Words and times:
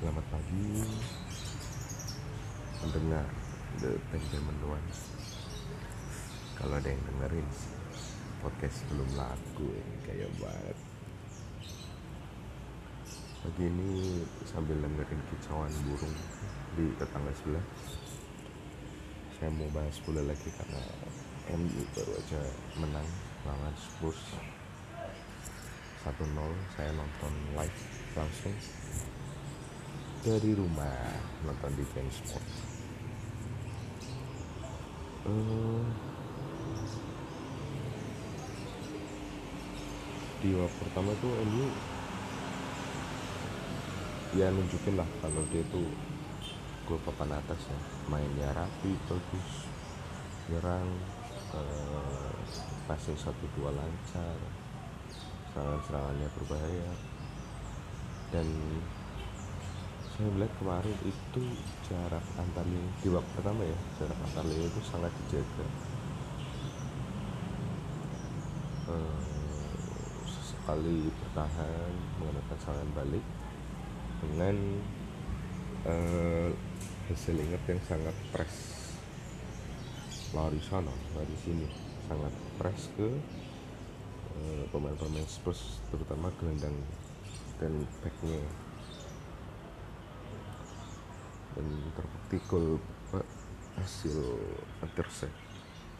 Selamat 0.00 0.24
pagi. 0.32 0.80
Mendengar 2.80 3.28
The 3.84 4.00
Benjamin 4.08 4.56
One 4.64 4.88
Kalau 6.56 6.80
ada 6.80 6.88
yang 6.88 7.04
dengerin 7.04 7.44
Podcast 8.40 8.80
belum 8.88 9.12
laku 9.12 9.68
ini 9.68 9.96
Kayak 10.00 10.32
banget. 10.40 10.78
Pagi 13.44 13.64
ini 13.68 14.24
sambil 14.48 14.80
dengerin 14.80 15.20
kicauan 15.36 15.68
burung 15.84 16.16
Di 16.80 16.96
tetangga 16.96 17.36
sebelah 17.36 17.66
Saya 19.36 19.52
mau 19.52 19.68
bahas 19.68 20.00
bola 20.08 20.24
lagi 20.24 20.48
karena 20.48 20.80
MU 21.52 21.84
baru 21.92 22.12
aja 22.16 22.40
menang 22.80 23.08
lawan 23.44 23.76
Spurs. 23.76 24.32
1-0 26.08 26.24
saya 26.72 26.88
nonton 26.96 27.32
live 27.52 27.80
langsung 28.16 28.56
dari 30.20 30.52
rumah 30.52 31.16
nonton 31.48 31.72
di 31.80 31.84
Sport. 32.12 32.46
Uh, 35.24 35.84
di 40.40 40.56
babak 40.56 40.72
pertama 40.80 41.12
tuh 41.20 41.32
MU 41.44 41.68
ya 44.32 44.48
nunjukin 44.48 44.96
lah 44.96 45.04
kalau 45.20 45.44
dia 45.52 45.60
tuh 45.68 45.84
gol 46.88 46.96
papan 47.04 47.36
atas 47.36 47.60
ya 47.68 47.78
mainnya 48.08 48.48
rapi 48.56 48.96
bagus 49.04 49.68
nyerang 50.48 50.88
uh, 51.52 52.32
passing 52.88 53.20
satu 53.20 53.44
dua 53.60 53.76
lancar 53.76 54.36
serangan-serangannya 55.52 56.28
berbahaya 56.32 56.90
dan 58.32 58.48
saya 60.20 60.36
melihat 60.36 60.52
kemarin 60.60 60.98
itu 61.08 61.42
jarak 61.88 62.20
antar 62.36 62.60
lini 62.68 62.92
di 63.00 63.08
waktu 63.08 63.32
pertama 63.40 63.64
ya 63.64 63.78
jarak 63.96 64.20
antar 64.20 64.44
lini 64.44 64.68
itu 64.68 64.80
sangat 64.84 65.08
dijaga. 65.24 65.66
Uh, 68.84 69.72
sekali 70.44 71.08
bertahan 71.08 71.92
menggunakan 72.20 72.56
serangan 72.60 72.90
balik 72.92 73.24
dengan 74.20 74.56
uh, 75.88 76.48
hasil 77.08 77.40
ingat 77.40 77.62
yang 77.64 77.80
sangat 77.88 78.16
press 78.28 78.54
lari 80.36 80.60
sana 80.60 80.92
lari 81.16 81.36
sini 81.40 81.64
sangat 82.04 82.34
press 82.60 82.92
ke 82.92 83.08
Eh, 84.40 84.64
pemain-pemain 84.72 85.26
Spurs 85.28 85.84
terutama 85.92 86.32
gelandang 86.40 86.72
dan 87.60 87.84
backnya 88.00 88.40
dan 91.60 91.92
terbukti 91.92 92.40
gol 92.48 92.80
hasil 93.76 94.16
intercept 94.80 95.36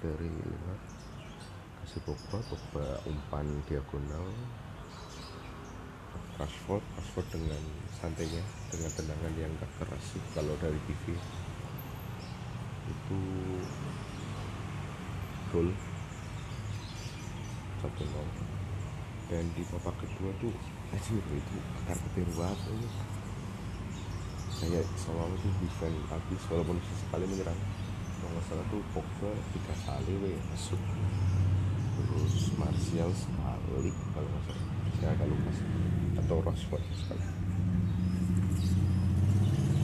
dari 0.00 0.24
lima. 0.24 0.74
Kasih 1.84 2.00
Pogba 2.08 2.40
Pogba 2.48 2.96
umpan 3.04 3.44
diagonal. 3.68 4.24
Rashford 6.40 6.80
Rashford 6.96 7.28
dengan 7.36 7.60
santainya 7.92 8.40
dengan 8.72 8.88
tendangan 8.96 9.34
yang 9.36 9.52
gak 9.60 9.68
keras 9.76 10.06
kalau 10.32 10.56
dari 10.64 10.80
TV 10.88 11.12
itu 12.88 13.20
gol. 15.52 15.68
Satu 17.84 18.04
nol. 18.16 18.28
Dan 19.28 19.44
di 19.52 19.60
babak 19.68 19.92
kedua 20.00 20.32
tuh 20.40 20.56
anjir 20.96 21.20
itu 21.20 21.56
akar 21.84 22.00
petir 22.00 22.28
banget 22.32 22.60
ini 22.72 22.88
kayak 24.60 24.84
selalu 25.00 25.34
tuh 25.40 25.52
defend 25.64 25.96
habis 26.12 26.42
walaupun 26.52 26.76
sekali 26.84 27.24
menyerang 27.24 27.56
kalau 28.20 28.30
nggak 28.36 28.44
salah 28.52 28.64
tuh 28.68 28.84
Pogba 28.92 29.32
tiga 29.56 29.74
kali 29.88 30.12
we 30.20 30.32
masuk 30.52 30.80
terus 31.96 32.52
Martial 32.60 33.10
sekali 33.16 33.90
kalau 34.12 34.28
nggak 34.28 34.44
salah. 34.52 34.66
Saya 35.00 35.16
agak 35.16 35.26
lupa 35.32 35.50
atau 36.20 36.36
Rashford 36.44 36.84
sekali 36.92 37.24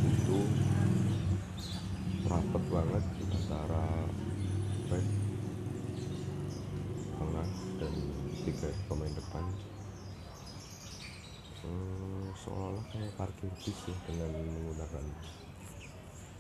itu 0.07 0.39
rapet 2.27 2.65
banget 2.69 3.05
antara 3.33 3.87
back 4.91 5.07
tengah 7.17 7.49
dan 7.81 7.95
tiga 8.45 8.69
pemain 8.91 9.15
depan. 9.15 9.45
Hmm, 11.63 12.16
seolah-olah 12.45 12.85
kayak 12.93 13.13
parkir 13.17 13.51
bis 13.65 13.81
ya 13.89 13.97
dengan 14.05 14.31
menggunakan 14.33 15.05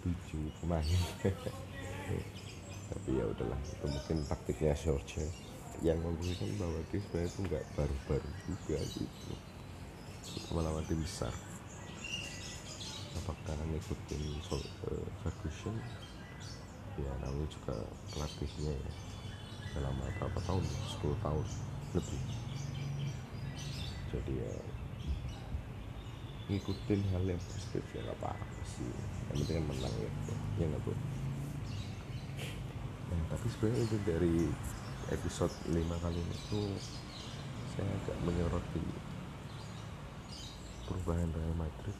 tujuh 0.04 0.44
pemain. 0.62 1.00
Tapi 2.92 3.10
ya 3.18 3.24
udahlah 3.26 3.58
itu 3.66 3.86
mungkin 3.90 4.16
taktiknya 4.30 4.76
Solskjaer 4.78 5.26
yang 5.84 5.98
membuktikan 6.00 6.48
bahwa 6.56 6.80
dia 6.88 7.00
sebenarnya 7.04 7.28
itu 7.28 7.40
nggak 7.50 7.64
baru-baru 7.76 8.30
juga 8.48 8.78
gitu. 8.94 9.32
Melawan 10.54 10.84
tim 10.86 11.00
besar. 11.02 11.34
Apakah 13.16 13.56
ngikutin 13.66 14.22
uh, 14.52 15.06
Ferguson? 15.24 15.76
Ya 16.96 17.12
namanya 17.20 17.48
juga 17.52 17.76
pelatihnya 18.14 18.72
ya 18.72 18.92
selama 19.76 20.08
berapa 20.16 20.40
tahun? 20.48 20.64
10 20.64 21.24
tahun 21.24 21.46
lebih. 21.92 22.22
Jadi 24.14 24.32
ya 24.40 24.54
ngikutin 26.46 27.00
hal 27.10 27.22
yang 27.26 27.40
positif 27.42 27.82
ya 27.90 28.00
gak 28.06 28.18
apa-apa 28.22 28.60
sih. 28.78 28.90
Yang 29.34 29.36
penting 29.46 29.66
menang 29.66 29.94
ya 29.98 30.10
ya 30.56 30.64
nggak 30.70 30.82
bro 30.86 30.94
nah, 33.06 33.22
tapi 33.30 33.46
sebenarnya 33.52 33.82
itu 33.86 33.98
dari 34.02 34.36
episode 35.14 35.54
5 35.70 35.78
kali 35.78 36.18
ini 36.18 36.36
tuh 36.50 36.74
saya 37.76 37.86
agak 37.86 38.18
menyoroti 38.24 38.82
perubahan 40.86 41.28
Real 41.34 41.54
Madrid. 41.58 41.98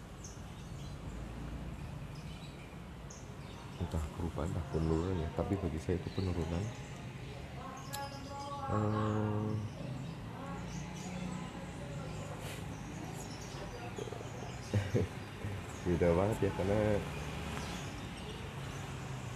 Entah 3.77 4.05
perubahan 4.17 4.49
entah 4.51 4.67
penurunan 4.73 5.17
ya 5.21 5.29
tapi 5.37 5.55
bagi 5.61 5.79
saya 5.83 6.01
itu 6.01 6.09
penurunan. 6.17 6.65
Hmm, 8.67 9.53
beda 15.87 16.11
banget 16.19 16.51
ya 16.51 16.51
karena 16.59 16.99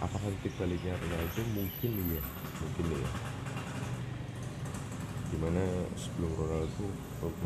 apakah 0.02 0.26
titik 0.34 0.50
baliknya 0.58 0.98
Ronaldo 0.98 1.42
mungkin 1.54 1.90
iya 2.10 2.22
mungkin 2.58 2.86
iya. 2.90 3.10
Di 5.30 5.36
mana 5.38 5.62
sebelum 5.94 6.34
Ronaldo 6.34 6.90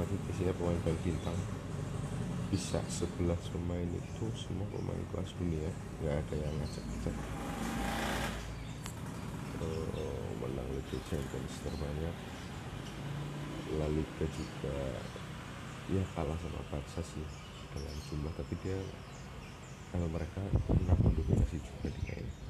Madrid 0.00 0.22
isinya 0.32 0.56
pemain-pemain 0.56 1.04
bintang. 1.04 1.36
Bisa 2.48 2.80
11 2.88 3.36
pemain 3.52 3.88
itu 3.92 4.24
semua 4.32 4.64
pemain 4.72 5.04
kelas 5.12 5.36
dunia 5.36 5.68
nggak 6.00 6.16
ada 6.24 6.34
yang 6.40 6.54
ngacak-ngacak 6.64 7.16
menang 10.40 10.68
Liga 10.72 10.98
Champions 11.12 11.54
terbanyak. 11.60 12.16
La 13.76 13.88
Liga 13.92 14.26
juga 14.32 14.76
ya 15.92 16.04
kalah 16.16 16.38
sama 16.40 16.64
Barca 16.72 17.04
sih 17.04 17.43
dengan 17.74 17.96
jumlah 18.08 18.32
tapi 18.38 18.54
dia 18.62 18.78
kalau 19.90 20.08
mereka 20.10 20.42
pernah 20.66 20.96
mendominasi 21.02 21.58
juga 21.58 21.90
di 21.90 22.02
ini 22.14 22.44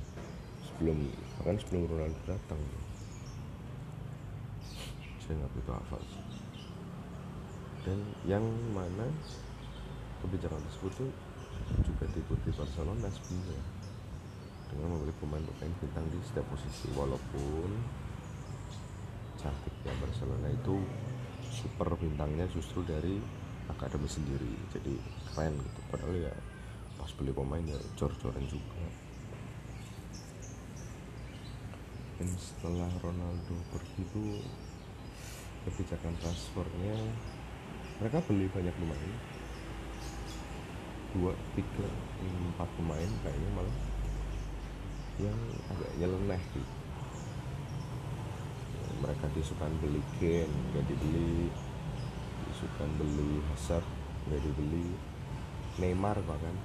sebelum 0.74 0.96
bahkan 1.38 1.56
sebelum 1.62 1.86
Ronaldo 1.86 2.20
datang. 2.26 2.60
Saya 5.22 5.38
nggak 5.38 5.50
begitu 5.54 5.70
hafal. 5.70 6.02
Dan 7.86 7.98
yang 8.26 8.44
mana 8.74 9.06
kebijakan 10.24 10.60
tersebut 10.66 10.92
tuh 11.04 11.10
juga 11.86 12.04
diikuti 12.10 12.48
Barcelona 12.52 13.06
sebelumnya. 13.12 13.62
Dengan 14.74 14.98
membeli 14.98 15.14
pemain-pemain 15.22 15.72
bintang 15.78 16.06
di 16.10 16.18
setiap 16.26 16.48
posisi 16.50 16.90
walaupun 16.98 17.70
cantiknya 19.38 19.92
Barcelona 20.02 20.48
itu 20.50 20.80
super 21.54 21.94
bintangnya 21.94 22.50
justru 22.50 22.82
dari 22.82 23.43
akademi 23.68 24.08
sendiri. 24.08 24.52
Jadi 24.72 24.94
keren 25.32 25.54
gitu. 25.60 25.80
Padahal 25.88 26.14
ya 26.16 26.34
pas 27.00 27.10
beli 27.18 27.32
pemain 27.34 27.64
ya 27.64 27.78
jor-joran 27.98 28.44
juga. 28.46 28.84
Dan 32.14 32.30
setelah 32.38 32.90
Ronaldo 33.02 33.56
pergi 33.74 34.06
itu 34.06 34.24
kebijakan 35.64 36.14
transfernya 36.20 36.96
mereka 37.98 38.22
beli 38.30 38.46
banyak 38.52 38.74
pemain. 38.78 39.12
Dua 41.14 41.32
tiga 41.54 41.88
empat 42.22 42.68
pemain 42.74 43.10
kayaknya 43.22 43.50
malah 43.54 43.78
yang 45.22 45.38
agak 45.70 45.90
nyeleneh 45.98 46.42
gitu. 46.54 46.74
Mereka 49.02 49.26
disukan 49.36 49.72
beli 49.78 50.02
Ken 50.18 50.50
nggak 50.72 50.84
dibeli 50.90 51.50
disukan 52.64 52.90
beli 52.96 53.44
Hazard 53.52 53.84
nggak 54.24 54.40
dibeli. 54.40 54.88
Neymar 55.76 56.16
bahkan. 56.24 56.56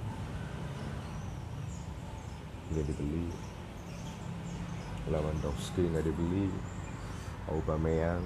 Nggak 2.71 2.87
dibeli. 2.87 3.27
Lewandowski 5.11 5.91
nggak 5.91 6.07
dibeli. 6.07 6.47
Aubameyang 7.51 8.23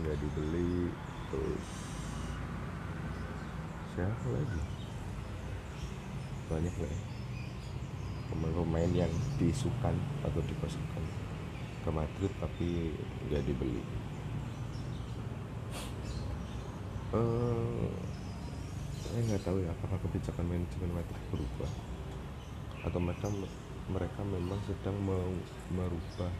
nggak 0.00 0.16
dibeli. 0.16 0.88
Terus 1.28 1.68
siapa 3.92 4.26
lagi? 4.32 4.62
Banyak 6.48 6.74
lah 6.80 6.88
ya? 6.88 7.02
Pemain-pemain 8.32 8.92
yang 8.96 9.12
diisukan 9.36 9.92
atau 10.24 10.40
dipasangkan 10.40 11.04
ke 11.84 11.90
Madrid 11.92 12.32
tapi 12.40 12.96
nggak 13.28 13.44
dibeli 13.44 13.99
eh 17.10 17.90
saya 19.02 19.20
nggak 19.26 19.42
tahu 19.42 19.58
ya 19.58 19.74
apakah 19.74 19.98
kebijakan 20.06 20.46
manajemen 20.46 20.94
Madrid 20.94 21.22
berubah 21.34 21.70
atau 22.86 23.00
mereka 23.02 23.26
mereka 23.90 24.20
memang 24.22 24.60
sedang 24.70 24.94
mau 25.02 25.26
merubah 25.74 26.30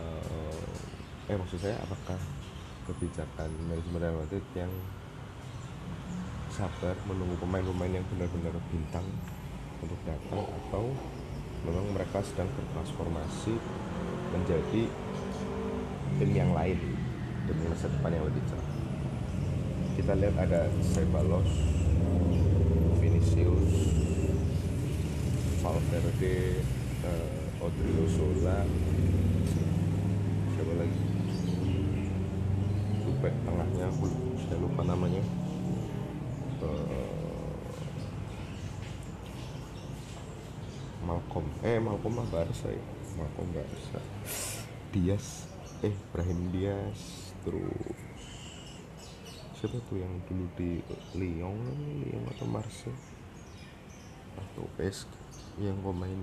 uh, 0.00 0.64
eh 1.28 1.36
maksud 1.36 1.60
saya 1.60 1.76
apakah 1.84 2.16
kebijakan 2.88 3.52
manajemen 3.68 4.24
Madrid 4.24 4.44
yang 4.56 4.72
sabar 6.48 6.96
menunggu 7.04 7.36
pemain-pemain 7.44 8.00
yang 8.00 8.06
benar-benar 8.16 8.56
bintang 8.72 9.04
untuk 9.84 10.00
datang 10.08 10.40
atau 10.40 10.88
memang 11.68 11.84
mereka 11.92 12.24
sedang 12.24 12.48
bertransformasi 12.56 13.60
menjadi 14.32 14.88
tim 16.16 16.30
yang 16.32 16.56
lain 16.56 16.80
dengan 17.44 17.76
masa 17.76 17.92
depan 17.92 18.16
yang 18.16 18.24
lebih 18.24 18.40
cerah 18.48 18.73
kita 19.94 20.12
lihat 20.18 20.34
ada 20.36 20.66
Ceballos 20.82 21.46
Vinicius 22.98 23.74
Valverde 25.62 26.58
uh, 27.06 27.62
Odriozola 27.62 28.66
siapa 30.54 30.72
lagi? 30.78 31.00
Lupa 33.06 33.28
tengahnya 33.46 33.84
aku 33.90 34.06
saya 34.44 34.58
lupa 34.58 34.82
namanya. 34.82 35.22
Uh, 36.58 37.14
Malcolm. 41.04 41.46
Eh 41.62 41.78
Malcolm 41.78 42.18
mah 42.18 42.26
Barca 42.32 42.68
ya? 42.72 42.84
Malcolm 43.14 43.48
Barca. 43.54 44.00
Dias 44.90 45.46
eh 45.84 45.94
Brahim 46.10 46.48
Dias 46.50 47.30
terus 47.44 47.93
siapa 49.64 49.80
tuh 49.88 49.96
yang 49.96 50.12
dulu 50.28 50.44
di 50.60 50.76
Lyon 51.16 51.56
Lyon 52.04 52.20
atau 52.36 52.44
Marseille? 52.44 53.00
Atau 54.36 54.68
PSG 54.76 55.08
yang 55.56 55.80
pemain 55.80 56.20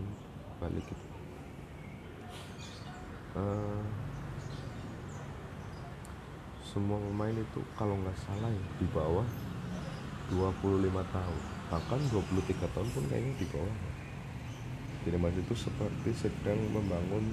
balik 0.61 0.85
itu? 0.85 1.05
Uh, 3.33 3.81
semua 6.61 7.01
pemain 7.01 7.33
itu 7.33 7.65
kalau 7.73 7.97
nggak 7.97 8.13
salah 8.29 8.53
ya 8.53 8.65
di 8.77 8.85
bawah 8.93 9.25
25 10.29 11.01
tahun. 11.09 11.41
Bahkan 11.73 11.99
23 12.13 12.45
tahun 12.77 12.87
pun 12.93 13.03
kayaknya 13.09 13.33
di 13.41 13.47
bawah. 13.49 13.77
Jadi 15.01 15.17
mas 15.17 15.33
itu 15.33 15.53
seperti 15.57 16.13
sedang 16.13 16.61
membangun 16.69 17.25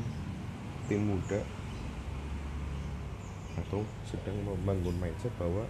tim 0.88 1.04
muda 1.04 1.44
atau 3.60 3.84
sedang 4.08 4.40
membangun 4.40 4.96
mindset 4.96 5.36
bahwa 5.36 5.68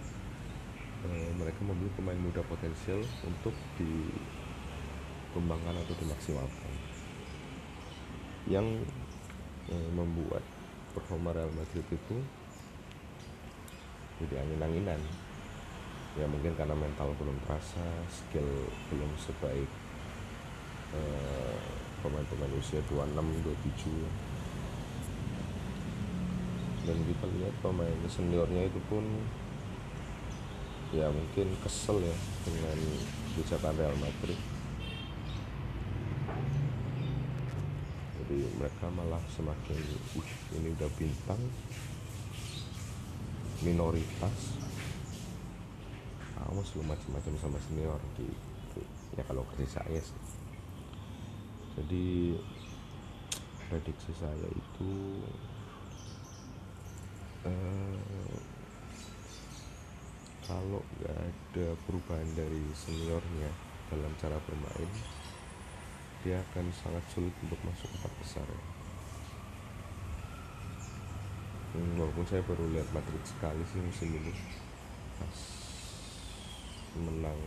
e, 1.05 1.09
mereka 1.37 1.61
memiliki 1.63 1.95
pemain 1.99 2.19
muda 2.19 2.41
potensial 2.47 2.99
untuk 3.23 3.53
dikembangkan 3.79 5.75
atau 5.85 5.95
dimaksimalkan. 5.99 6.73
Yang 8.49 8.83
e, 9.69 9.75
membuat 9.95 10.43
performa 10.91 11.31
Real 11.31 11.51
Madrid 11.53 11.85
itu 11.87 12.15
jadi 14.19 14.43
angin-anginan. 14.43 14.99
Ya 16.17 16.25
mungkin 16.27 16.57
karena 16.57 16.75
mental 16.75 17.15
belum 17.15 17.37
terasa 17.47 17.85
skill 18.09 18.67
belum 18.91 19.13
sebaik 19.15 19.69
uh, 20.91 21.57
pemain-pemain 22.01 22.49
usia 22.57 22.81
26 22.89 23.45
27 23.45 24.29
dan 26.89 26.97
kita 27.05 27.25
lihat 27.37 27.53
pemain 27.61 27.99
seniornya 28.09 28.65
itu 28.65 28.79
pun 28.89 29.05
ya 30.89 31.05
mungkin 31.13 31.53
kesel 31.61 32.01
ya 32.01 32.15
dengan 32.45 32.77
kebijakan 33.33 33.73
Real 33.77 33.97
Madrid. 34.01 34.39
Jadi 38.17 38.37
mereka 38.57 38.85
malah 38.93 39.21
semakin 39.29 39.77
uh 40.17 40.29
ini 40.57 40.73
udah 40.73 40.89
bintang. 40.97 41.41
Minoritas. 43.61 44.57
Awas 46.39 46.73
lu 46.73 46.81
macam-macam 46.87 47.33
sama 47.37 47.59
senior 47.69 47.99
gitu. 48.17 48.81
Ya 49.13 49.21
kalau 49.29 49.45
kasih 49.53 49.69
saya 49.69 50.01
sih. 50.01 50.21
Jadi 51.77 52.33
prediksi 53.69 54.11
saya 54.17 54.47
itu 54.49 54.91
eh, 57.45 58.58
kalau 60.49 60.81
nggak 60.97 61.13
ada 61.13 61.67
perubahan 61.85 62.25
dari 62.33 62.57
seniornya 62.73 63.53
dalam 63.93 64.09
cara 64.17 64.33
bermain 64.49 64.89
dia 66.25 66.41
akan 66.41 66.73
sangat 66.73 67.05
sulit 67.13 67.31
untuk 67.45 67.61
masuk 67.61 67.85
empat 67.95 68.13
besar 68.17 68.43
ya. 68.49 68.63
Hmm, 71.69 72.01
walaupun 72.01 72.25
saya 72.25 72.41
baru 72.43 72.65
lihat 72.73 72.89
Madrid 72.91 73.23
sekali 73.23 73.61
sih 73.69 73.79
musim 73.79 74.09
ini. 74.09 74.33
Pas 75.21 75.39
menang 76.97 77.39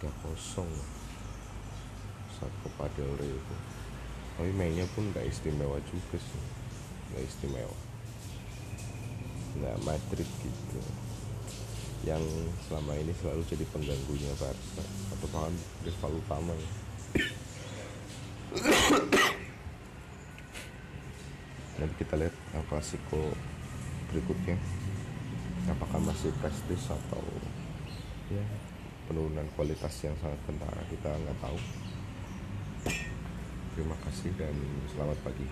3-0 0.00 0.66
saat 2.34 2.52
Copa 2.64 2.88
del 2.96 3.12
Rey 3.20 3.30
itu. 3.30 3.56
Tapi 4.40 4.50
mainnya 4.56 4.88
pun 4.96 5.12
nggak 5.12 5.28
istimewa 5.28 5.78
juga 5.86 6.18
sih. 6.18 6.42
Nggak 7.12 7.24
istimewa. 7.30 7.78
Nggak 9.60 9.76
Madrid 9.86 10.30
gitu 10.42 11.07
yang 12.06 12.22
selama 12.66 12.94
ini 12.94 13.10
selalu 13.18 13.42
jadi 13.50 13.64
pengganggunya 13.74 14.30
Barca 14.38 14.84
atau 14.84 15.26
bahkan 15.34 15.54
rival 15.82 16.12
utama 16.14 16.52
ya. 16.54 16.70
nanti 21.78 21.94
kita 21.98 22.14
lihat 22.18 22.34
El 22.54 22.64
Clasico 22.70 23.34
berikutnya. 24.10 24.58
Apakah 25.68 26.00
masih 26.00 26.32
prestis 26.40 26.88
atau 26.88 27.20
ya 28.32 28.44
penurunan 29.08 29.44
kualitas 29.56 29.92
yang 30.04 30.16
sangat 30.20 30.40
kentara 30.48 30.82
kita 30.88 31.10
nggak 31.12 31.38
tahu. 31.40 31.58
Terima 33.74 33.96
kasih 34.06 34.30
dan 34.38 34.54
selamat 34.90 35.18
pagi 35.22 35.46